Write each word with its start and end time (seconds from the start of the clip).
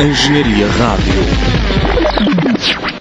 Engenharia 0.00 0.68
Rádio. 0.68 2.97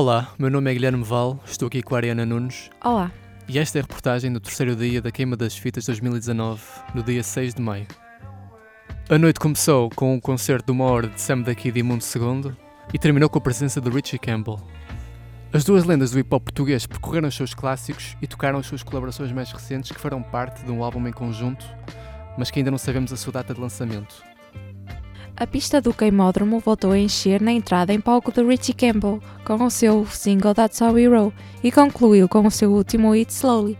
Olá, 0.00 0.32
meu 0.38 0.48
nome 0.48 0.70
é 0.70 0.74
Guilherme 0.74 1.02
Val, 1.02 1.40
estou 1.44 1.66
aqui 1.66 1.82
com 1.82 1.96
a 1.96 1.98
Ariana 1.98 2.24
Nunes 2.24 2.70
Olá. 2.84 3.10
e 3.48 3.58
esta 3.58 3.78
é 3.78 3.80
a 3.80 3.82
reportagem 3.82 4.32
do 4.32 4.38
terceiro 4.38 4.76
dia 4.76 5.02
da 5.02 5.10
queima 5.10 5.36
das 5.36 5.58
fitas 5.58 5.86
2019, 5.86 6.62
no 6.94 7.02
dia 7.02 7.20
6 7.20 7.54
de 7.54 7.60
maio. 7.60 7.84
A 9.10 9.18
noite 9.18 9.40
começou 9.40 9.90
com 9.90 10.14
um 10.14 10.20
concerto 10.20 10.66
de 10.66 10.70
uma 10.70 10.84
hora 10.84 11.08
de 11.08 11.20
Sam 11.20 11.40
da 11.40 11.52
Kid 11.52 11.76
e 11.76 11.82
Mundo 11.82 12.04
II 12.04 12.54
e 12.94 12.96
terminou 12.96 13.28
com 13.28 13.38
a 13.38 13.40
presença 13.40 13.80
de 13.80 13.90
Richie 13.90 14.20
Campbell. 14.20 14.60
As 15.52 15.64
duas 15.64 15.82
lendas 15.82 16.12
do 16.12 16.20
hip 16.20 16.32
hop 16.32 16.44
português 16.44 16.86
percorreram 16.86 17.26
os 17.26 17.34
seus 17.34 17.52
clássicos 17.52 18.16
e 18.22 18.28
tocaram 18.28 18.60
as 18.60 18.66
suas 18.66 18.84
colaborações 18.84 19.32
mais 19.32 19.50
recentes 19.50 19.90
que 19.90 20.00
farão 20.00 20.22
parte 20.22 20.64
de 20.64 20.70
um 20.70 20.84
álbum 20.84 21.08
em 21.08 21.12
conjunto, 21.12 21.66
mas 22.38 22.52
que 22.52 22.60
ainda 22.60 22.70
não 22.70 22.78
sabemos 22.78 23.12
a 23.12 23.16
sua 23.16 23.32
data 23.32 23.52
de 23.52 23.60
lançamento. 23.60 24.27
A 25.40 25.46
pista 25.46 25.80
do 25.80 25.94
queimódromo 25.94 26.58
voltou 26.58 26.90
a 26.90 26.98
encher 26.98 27.40
na 27.40 27.52
entrada 27.52 27.94
em 27.94 28.00
palco 28.00 28.32
de 28.32 28.42
Richie 28.42 28.72
Campbell 28.72 29.22
com 29.44 29.64
o 29.64 29.70
seu 29.70 30.04
single 30.04 30.52
That's 30.52 30.80
How 30.80 30.92
We 30.92 31.06
Roll 31.06 31.32
e 31.62 31.70
concluiu 31.70 32.28
com 32.28 32.44
o 32.44 32.50
seu 32.50 32.72
último 32.72 33.12
hit 33.12 33.30
Slowly. 33.30 33.78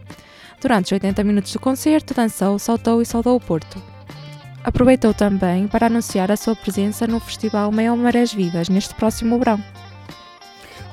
Durante 0.61 0.85
os 0.85 0.93
80 0.93 1.25
minutos 1.25 1.53
do 1.53 1.59
concerto, 1.59 2.15
dançou, 2.15 2.61
saltou 2.61 3.03
e 3.03 3.07
saudou 3.07 3.35
o 3.35 3.41
Porto. 3.41 3.83
Aproveitou 4.63 5.13
também 5.13 5.67
para 5.67 5.87
anunciar 5.87 6.31
a 6.31 6.37
sua 6.37 6.55
presença 6.55 7.09
no 7.09 7.19
festival 7.19 7.73
Meio 7.73 7.97
Marés 7.97 8.33
Vivas 8.33 8.69
neste 8.69 8.95
próximo 8.95 9.37
verão. 9.37 9.61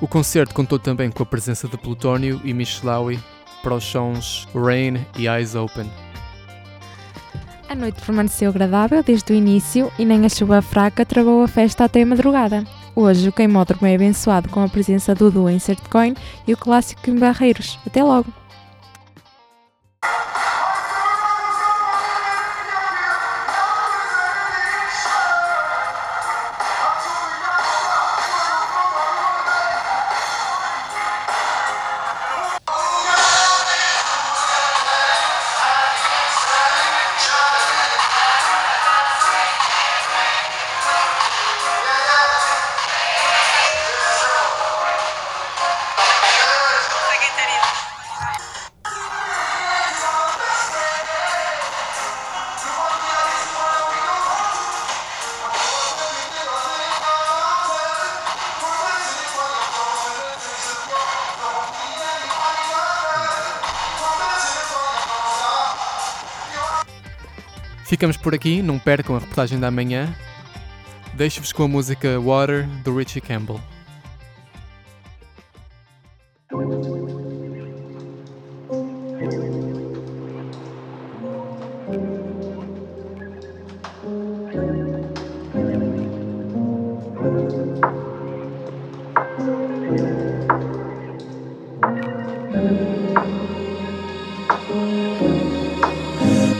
O 0.02 0.08
concerto 0.08 0.56
contou 0.56 0.80
também 0.80 1.12
com 1.12 1.22
a 1.22 1.28
presença 1.28 1.68
de 1.68 1.78
Plutónio 1.78 2.42
e 2.44 2.56
Michelawi 2.56 3.20
para 3.62 3.76
os 3.76 3.84
sons 3.84 4.48
Rain 4.56 5.06
e 5.16 5.28
Eyes 5.28 5.54
Open. 5.54 5.88
A 7.76 7.78
noite 7.78 8.02
permaneceu 8.02 8.50
agradável 8.50 9.04
desde 9.04 9.34
o 9.34 9.36
início 9.36 9.92
e 10.00 10.06
nem 10.06 10.26
a 10.26 10.30
chuva 10.30 10.62
fraca 10.62 11.06
travou 11.06 11.44
a 11.44 11.48
festa 11.48 11.84
até 11.84 12.04
a 12.04 12.06
madrugada. 12.06 12.64
Hoje 12.96 13.28
o 13.28 13.34
queimódromo 13.34 13.86
é 13.86 13.94
abençoado 13.94 14.48
com 14.48 14.62
a 14.62 14.70
presença 14.70 15.14
do 15.14 15.30
duo 15.30 15.50
Insert 15.50 15.90
Coin 15.90 16.14
e 16.48 16.54
o 16.54 16.58
clássico 16.58 17.10
em 17.10 17.20
Barreiros. 17.20 17.78
Até 17.86 18.02
logo! 18.02 18.32
Ficamos 67.86 68.18
por 68.18 68.34
aqui, 68.34 68.64
não 68.64 68.80
percam 68.80 69.16
a 69.16 69.20
reportagem 69.20 69.60
da 69.60 69.70
manhã. 69.70 70.12
Deixo-vos 71.14 71.54
com 71.54 71.64
a 71.64 71.68
música 71.68 72.20
Water 72.20 72.68
do 72.84 72.98
Richie 72.98 73.22
Campbell. 73.22 73.62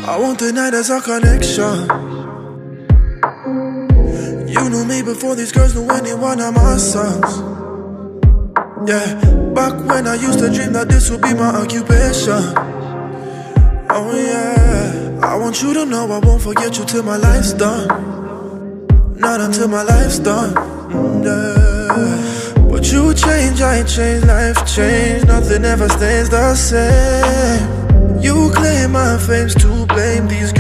I 0.08 0.20
want 0.20 0.38
the 0.38 0.52
night 0.52 0.76
as 0.76 0.92
our 0.92 1.02
connection. 1.02 1.90
You 4.48 4.70
knew 4.70 4.86
me 4.86 5.02
before 5.02 5.36
these 5.36 5.52
girls 5.52 5.74
knew 5.74 5.90
anyone 5.90 6.40
of 6.40 6.54
my 6.54 6.78
songs. 6.78 7.42
Yeah, 8.88 9.16
back 9.56 9.74
when 9.90 10.06
I 10.06 10.14
used 10.14 10.38
to 10.40 10.54
dream 10.54 10.74
that 10.74 10.90
this 10.90 11.10
would 11.10 11.24
be 11.24 11.34
my 11.34 11.56
occupation. 11.56 12.54
Oh 13.90 14.14
yeah, 14.14 15.20
I 15.24 15.38
want 15.38 15.64
you 15.64 15.74
to 15.74 15.86
know 15.88 16.12
I 16.12 16.20
won't 16.20 16.44
forget 16.44 16.78
you 16.78 16.86
till 16.86 17.02
my 17.02 17.18
life's 17.18 17.54
done. 17.54 17.88
Not 19.18 19.42
until 19.42 19.70
my 19.70 19.82
life's 19.82 20.20
done. 20.20 20.54
Yeah. 21.24 22.46
But 22.70 22.92
you 22.92 23.12
change, 23.16 23.60
I 23.60 23.82
change, 23.82 24.24
life 24.26 24.68
change. 24.68 25.26
Nothing 25.26 25.66
ever 25.66 25.90
stays 25.90 26.30
the 26.30 26.54
same. 26.54 28.22
You 28.22 28.52
claim 28.54 28.92
my 28.92 29.18
fame's 29.18 29.56
to 29.56 29.68
blame. 29.68 29.75
These 29.75 29.75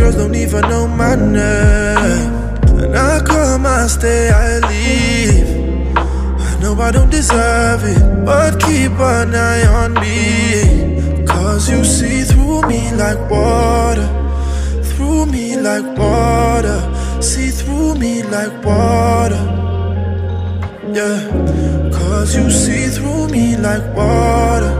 girls 0.05 0.17
don't 0.17 0.35
even 0.35 0.61
know 0.69 0.87
my 0.87 1.15
name. 1.15 2.31
And 2.83 2.95
I 2.95 3.19
come, 3.25 3.65
I 3.65 3.87
stay, 3.87 4.29
I 4.29 4.59
leave. 4.69 5.97
I 5.97 6.59
know 6.61 6.73
I 6.79 6.91
don't 6.91 7.09
deserve 7.09 7.81
it, 7.83 8.01
but 8.23 8.51
keep 8.59 8.91
an 8.91 9.33
eye 9.33 9.65
on 9.81 9.93
me. 10.03 11.25
Cause 11.25 11.69
you 11.71 11.83
see 11.83 12.21
through 12.21 12.61
me 12.71 12.81
like 12.93 13.19
water. 13.31 14.07
Through 14.89 15.25
me 15.25 15.57
like 15.57 15.87
water. 15.97 16.79
See 17.21 17.49
through 17.49 17.95
me 17.95 18.21
like 18.21 18.53
water. 18.63 19.43
Yeah. 20.97 21.17
Cause 21.97 22.35
you 22.35 22.51
see 22.51 22.85
through 22.95 23.29
me 23.29 23.57
like 23.57 23.85
water. 23.95 24.73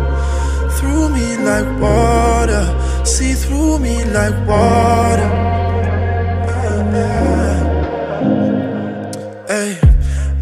Through 0.78 1.10
me 1.10 1.28
like 1.50 1.70
water. 1.82 2.15
See 3.06 3.34
through 3.34 3.80
me 3.80 4.04
like 4.06 4.36
water. 4.48 5.30
Hey, 9.48 9.80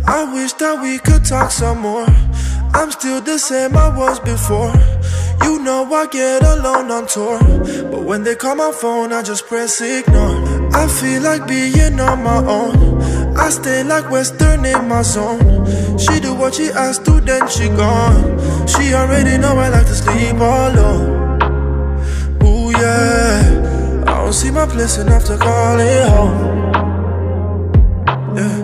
I 0.07 0.24
wish 0.34 0.53
that 0.53 0.79
we 0.81 0.97
could 0.97 1.25
talk 1.25 1.52
some 1.52 1.79
more. 1.81 2.07
I'm 2.73 2.90
still 2.91 3.22
the 3.22 3.38
same 3.38 3.75
I 3.75 3.96
was 3.96 4.19
before. 4.22 4.73
You 5.44 5.59
know 5.59 5.94
I 5.94 6.07
get 6.07 6.41
alone 6.41 6.90
on 6.90 7.06
tour. 7.06 7.38
But 7.91 8.03
when 8.03 8.23
they 8.23 8.35
call 8.35 8.56
my 8.56 8.72
phone, 8.72 9.12
I 9.12 9.22
just 9.22 9.46
press 9.47 9.81
ignore. 9.81 10.73
I 10.73 10.88
feel 10.88 11.22
like 11.22 11.46
being 11.46 12.00
on 12.00 12.23
my 12.23 12.38
own. 12.46 13.03
I 13.35 13.50
stay 13.50 13.84
like 13.84 14.09
Western 14.09 14.66
in 14.66 14.88
my 14.88 15.02
zone. 15.02 15.99
She 15.99 16.20
do 16.22 16.34
what 16.34 16.55
she 16.55 16.70
asked 16.70 17.05
to, 17.05 17.20
then 17.20 17.47
she 17.49 17.67
gone. 17.67 18.40
She 18.67 18.93
already 18.93 19.38
know 19.38 19.58
I 19.58 19.70
like 19.70 19.85
to 19.88 19.96
sleep 19.96 20.35
alone. 20.35 21.13
Place 24.70 24.98
enough 24.98 25.26
to 25.26 25.38
call 25.38 25.80
it 25.80 26.08
home. 26.10 26.74
Yeah. 28.36 28.58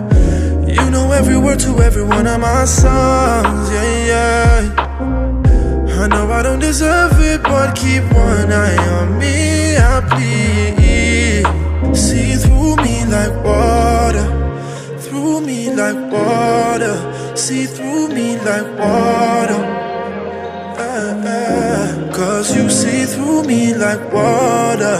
You 0.66 0.90
know 0.90 1.12
every 1.12 1.36
word 1.38 1.60
to 1.60 1.78
every 1.80 2.02
one 2.02 2.26
of 2.26 2.40
my 2.40 2.64
songs, 2.64 3.70
yeah, 3.70 4.06
yeah. 4.10 6.02
I 6.02 6.08
know 6.08 6.32
I 6.32 6.42
don't 6.42 6.58
deserve 6.58 7.12
it, 7.20 7.42
but 7.44 7.76
keep 7.76 8.02
one 8.12 8.50
eye 8.50 8.76
on 8.98 9.18
me, 9.20 9.76
I 9.76 10.00
plead. 10.10 11.46
See 11.96 12.34
through 12.34 12.76
me 12.76 13.04
like 13.04 13.44
water, 13.44 14.26
through 14.98 15.42
me 15.42 15.72
like 15.72 16.10
water. 16.10 16.96
See 17.36 17.66
through 17.66 18.08
me 18.08 18.36
like 18.38 18.66
water. 18.80 19.62
Ah, 20.76 21.22
ah. 21.24 22.10
Cause 22.12 22.56
you 22.56 22.68
see 22.68 23.04
through 23.04 23.44
me 23.44 23.74
like 23.74 24.12
water, 24.12 24.98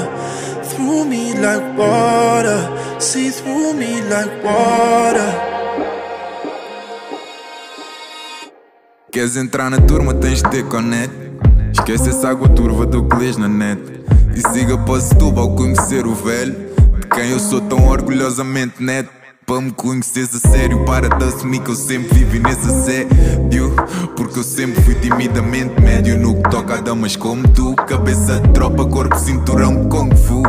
through 0.80 1.04
me 1.04 1.34
like 1.34 1.76
water, 1.76 2.60
see 2.98 3.30
through 3.30 3.74
me 3.74 4.00
like 4.02 4.32
water. 4.42 5.30
Queres 9.12 9.36
entrar 9.36 9.70
na 9.70 9.80
turma, 9.80 10.14
tens 10.14 10.42
de 10.42 10.50
ter 10.50 10.64
conect. 10.64 11.12
Esquece 11.72 12.10
essa 12.10 12.28
água 12.28 12.48
turva 12.48 12.86
do 12.86 13.06
que 13.06 13.16
lês 13.16 13.36
na 13.36 13.48
net. 13.48 13.80
E 14.34 14.40
siga 14.52 14.78
para 14.78 15.40
ao 15.40 15.54
conhecer 15.54 16.06
o 16.06 16.14
velho, 16.14 16.54
de 17.00 17.06
quem 17.08 17.30
eu 17.30 17.40
sou 17.40 17.60
tão 17.60 17.88
orgulhosamente 17.88 18.82
neto. 18.82 19.19
Para 19.50 19.62
me 19.62 19.72
conheceres 19.72 20.32
a 20.32 20.48
sério, 20.48 20.84
para 20.84 21.08
de 21.08 21.24
assumir 21.24 21.58
que 21.58 21.72
eu 21.72 21.74
sempre 21.74 22.20
vivi 22.20 22.38
nesse 22.38 22.68
assédio. 22.68 23.74
Porque 24.16 24.38
eu 24.38 24.44
sempre 24.44 24.80
fui 24.80 24.94
timidamente 24.94 25.82
médio 25.82 26.16
no 26.16 26.40
que 26.40 26.48
toca 26.48 26.74
a 26.74 26.80
damas 26.80 27.16
como 27.16 27.48
tu. 27.48 27.74
Cabeça 27.74 28.38
de 28.38 28.48
tropa, 28.50 28.84
corpo, 28.84 29.18
cinturão, 29.18 29.88
kung 29.88 30.14
fu. 30.14 30.40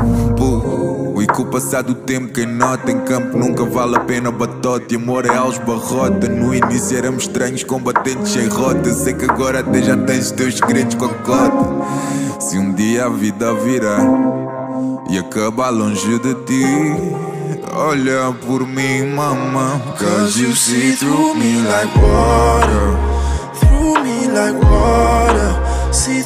E 1.19 1.25
com 1.25 1.42
o 1.42 1.45
passar 1.48 1.81
do 1.81 1.95
tempo, 1.95 2.31
quem 2.31 2.45
nota 2.45 2.92
em 2.92 3.00
campo 3.00 3.39
nunca 3.39 3.65
vale 3.65 3.95
a 3.95 4.01
pena 4.01 4.30
batote. 4.30 4.98
Amor 4.98 5.25
é 5.25 5.36
aos 5.36 5.57
barrota. 5.57 6.30
No 6.30 6.53
início 6.53 6.95
éramos 6.95 7.24
estranhos, 7.24 7.63
combatentes 7.63 8.31
sem 8.31 8.50
rota. 8.50 8.94
Sei 8.94 9.15
que 9.15 9.25
agora 9.25 9.62
até 9.62 9.81
já 9.81 9.98
tens 9.98 10.25
os 10.25 10.31
teus 10.31 10.57
segredos 10.57 10.94
com 10.94 11.06
a 11.06 11.09
cota. 11.09 12.39
Se 12.39 12.56
um 12.56 12.71
dia 12.71 13.06
a 13.06 13.09
vida 13.09 13.51
virar 13.56 14.03
e 15.09 15.18
acabar 15.18 15.71
longe 15.71 16.19
de 16.19 16.36
ti. 16.45 17.30
Olha 17.73 18.33
por 18.45 18.68
mim, 18.68 19.15
mama. 19.15 19.79
Cause 19.97 20.38
you 20.38 20.53
see 20.53 20.91
through 20.91 21.35
me 21.35 21.62
like 21.63 21.95
water. 21.95 22.97
Through 23.59 24.03
me 24.03 24.27
like 24.27 24.62
water. 24.62 25.94
See 25.94 26.21